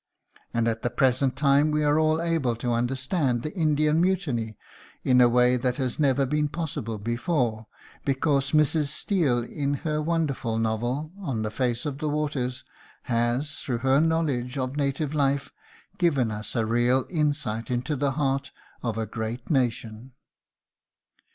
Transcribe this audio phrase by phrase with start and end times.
[0.51, 4.57] And at the present time we are all able to understand the Indian Mutiny
[5.03, 7.67] in a way that has never been possible before,
[8.03, 8.87] because Mrs.
[8.87, 12.65] Steel in her wonderful novel, "On the Face of the Waters,"
[13.03, 15.51] has, through her knowledge of native life,
[15.99, 18.49] given us a real insight into the heart
[18.81, 20.13] of a great nation.